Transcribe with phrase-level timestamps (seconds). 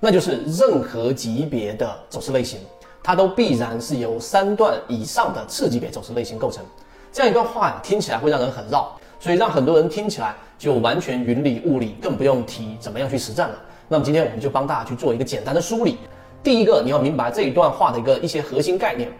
[0.00, 2.60] 那就是任何级别的走势类型，
[3.02, 6.64] 它都必然是由三段以上的次级别走势类型构成。
[7.12, 13.56] 这样一段话呀，听起来会让人很绕，所以让很多人听起来就完全云里雾里，更不用提怎么样去实战了。
[13.88, 15.98] 那么今天我们就帮大家去做一个简单的梳理。
[16.44, 19.10] 第一个，你要明白这一段话的一个一些核心概念。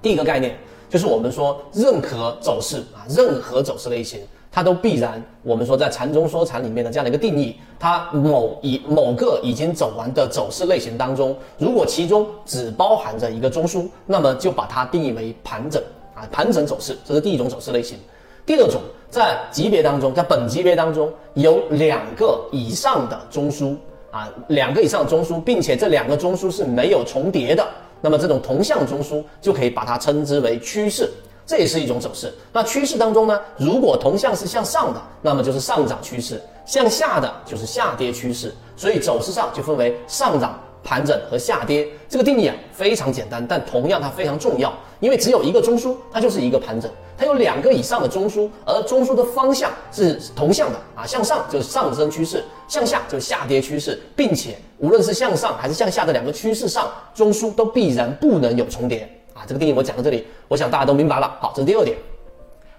[0.00, 0.56] 第一个概念
[0.88, 4.20] 就是我们说任何走势啊，任何走势类型，
[4.52, 15.82] 它都必然我们说在禅中说禅里面的这样的一个定义，它某一某个已经走完的走势类型当中，如果其中只包含着一个中枢，那么就把它定义为盘整
[16.14, 17.98] 啊，盘整走势，这是第一种走势类型。
[18.44, 23.74] 第二种，在级别当中，在本级别当中有两个以上的中枢。
[24.12, 27.66] 啊，两个以上的中枢，并且这两个中枢是没有重叠的，
[28.02, 31.10] 那么这种同向中枢就可以把它称之为趋势，
[31.46, 32.32] 这也是一种走势。
[32.52, 38.54] 那趋势当中呢，如果同向是向上的，那么就是上涨趋势；向下的就是下跌趋势。
[38.76, 40.58] 所以走势上就分为上涨。
[40.84, 59.42] 盘整和下跌这个定义啊非常简单，但同样它非常重要，因为只有一个中枢，它就是一个盘整；它有两个以上的中枢，而中枢的方向是同向的啊，向上就是上升趋势，向下就是下跌趋势，并且无论是向上还是向下的两个趋势上，中枢都必然不能有重叠啊。
[59.46, 61.36] 这个定义我讲到这里，我想大家都明白了。
[61.40, 61.96] 好，这是第二点，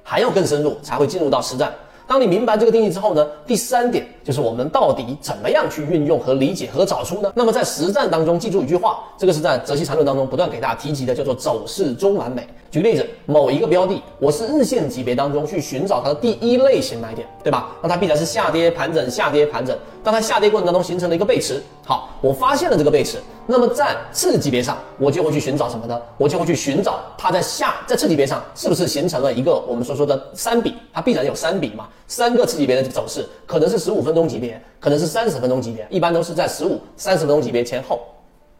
[0.03, 1.73] 还要更深入才会进入到实战。
[2.05, 7.31] 当你明白这个定义之后呢，第三点就是我们到底怎么样去运用和理解和找出呢？
[7.33, 12.45] 那么在实战当中，记住一句话，这个是在泽西缠论当中不断给大家提及的，叫做走势中完美。
[12.69, 17.69] 举个例子，某一个标的，我是日线级别当中去寻找它的第一类型买点，对吧？
[17.81, 19.73] 那它必然是下跌盘整，下跌盘整。
[20.03, 26.02] 当它下跌过程当中形成了一个背驰，好，我发现了这个背驰，那么在次级别上，我就会去寻找什么呢？
[26.17, 31.88] 我就会去寻找它在下，在次级别上是不是形成了一个我们所说的三笔，它必然有三笔嘛？
[32.08, 37.99] 三个次级别的走势，可能是十五分钟级别，可能是三十分钟级别，一般都是在十五、三十分钟级别前后。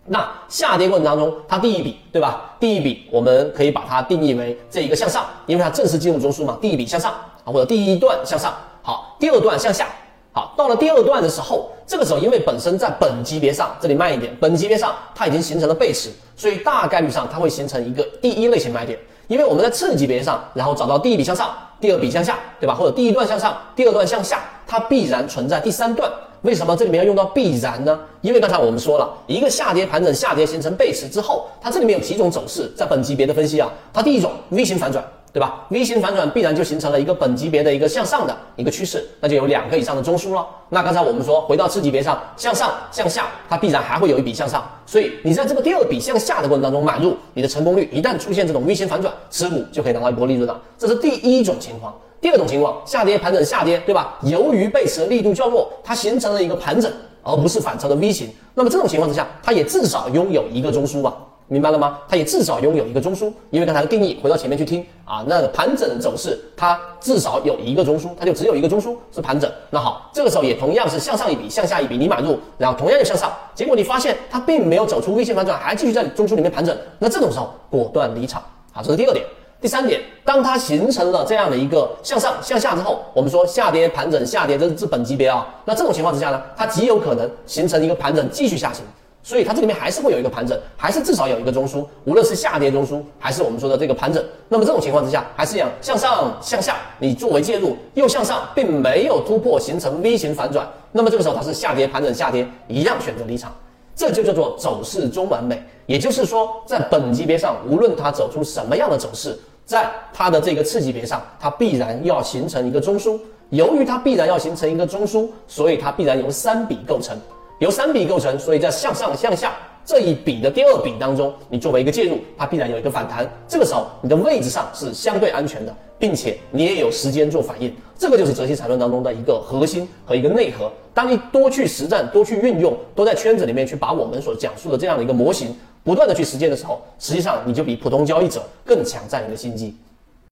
[0.06, 2.56] 那下跌过程当中，它第一笔对吧？
[2.59, 6.58] 第一笔我们可以把它定义为这一个向上，因为它正式进入中枢嘛。
[6.61, 8.54] 第一笔向上啊，或者第一段向上。
[8.82, 9.88] 好，第二段向下。
[10.33, 18.98] 好，到了第二段的时候，这个时候因为本身在本级别上，这里慢一点，本级别上它已经形成了背驰，所以大概率上它会形成一个第一类型买点。
[19.27, 21.49] 因为我们在次级别上，然后找到第一笔向上，
[21.80, 22.76] 第二笔向下，对吧？
[22.76, 26.11] 或者第一段向上，第二段向下，它必然存在第三段。
[26.42, 27.98] 为什么这里面要用到必然呢？
[28.20, 35.02] 因为刚才我们说了一个下跌盘整下跌形成背驰之后，它这里面有几种走势，在本级别的分析啊，它第一种 V 型反转，
[35.33, 40.45] 对吧？V 型反转必然就形成了一个本级别的一个向上的一个趋势，那就有两个以上的中枢了。
[40.70, 50.61] 那刚才我们说回到次级别上，向上向下，它必然还会有一笔向上，所以你在这个第二笔向下的过程当中买入，你的成功率一旦出现这种 V 型反转，持股就可以拿到一波利润了。
[50.77, 51.92] 这是第一种情况。
[52.21, 54.17] 第二种情况，下跌盘整下跌，对吧？
[54.21, 56.89] 由于背驰力度较弱，它形成了一个盘整，
[57.23, 58.30] 而不是反超的 V 型。
[58.54, 61.14] 那么这种情况之下，它也至少拥有一个中枢吧？
[61.53, 61.99] 明白了吗？
[62.09, 69.49] 它也至少拥有一个中枢，因为刚才的定义，回到前面去听啊，那盘整走势它至少有一个中枢，它就只有一个中枢是盘整。
[69.69, 78.41] 那好，这个时候也同样是向上一笔，向下一笔，你买入，然后同样又向上，结果你发现它并没有走出 V 型反转，还继续在中枢里面盘整，那这种时候果断离场。
[78.71, 79.23] 好，这是第二点。
[79.61, 85.47] 第三点，当它形成了这样的一个向上向下之后，我们说下跌盘整下跌，这是至本级别啊。
[85.64, 88.83] 那这种情况之下呢，它极有可能形成一个盘整继续下行，
[89.23, 94.23] 所以它这里面还是会有一个盘整，还是至少有一个中枢，无论是下跌中枢还是我们说的这个盘整。
[94.50, 103.52] 那么这种情况之下，还是一样向上向下，你作为介入，又向上，并没有突破形成 V 型反转，那么这个时候它是下跌盘整下跌，一样选择离场。
[103.95, 109.39] 这就叫做走势中完美，也就是说，在本级别上，无论它走出什么样的走势。
[109.66, 113.17] 在它的这个次级别上，它必然要形成一个中枢。
[113.52, 117.17] 由于它必然要形成一个中枢，所以它必然由三笔构成。
[117.64, 123.26] 由三笔构成，所以在向上向下这一笔的第二笔当中，你作为一个介入，它必然有一个反弹。
[123.48, 127.74] 这个时候，你的位置上是相对安全的，并且你也有时间做反应。
[127.98, 130.69] 这个就是泽西缠论当中的一个核心和一个内核。
[130.94, 135.56] 当你多去实战、多去运用，多在圈子里面去把我们所讲述的这样的一个模型。
[135.86, 139.74] 不断的去实践的时候，实际上你就比普通交易者更强占你的心机。